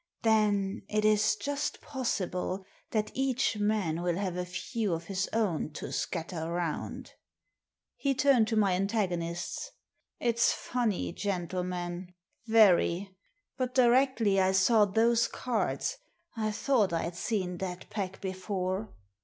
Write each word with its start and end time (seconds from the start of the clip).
Then, 0.23 0.81
it 0.89 1.05
is 1.05 1.35
just 1.35 1.79
possible 1.79 2.65
that 2.89 3.11
each 3.13 3.57
man 3.59 4.01
will 4.01 4.15
have 4.15 4.35
a 4.35 4.45
few 4.47 4.95
of 4.95 5.03
his 5.03 5.29
own 5.31 5.69
to 5.73 5.91
scatter 5.91 6.51
round." 6.51 7.11
He 7.97 8.15
turned 8.15 8.47
to 8.47 8.55
my 8.55 8.73
antagonists. 8.73 9.69
"It's 10.19 10.53
funny, 10.53 11.13
gentlemen, 11.13 12.15
very— 12.47 13.15
but 13.59 13.75
directly 13.75 14.39
I 14.41 14.53
saw 14.53 14.85
those 14.85 15.27
cards 15.27 15.99
I 16.35 16.49
thought 16.49 16.91
I'd 16.93 17.15
seen 17.15 17.59
that 17.59 17.87
pack 17.91 18.21
before. 18.21 18.95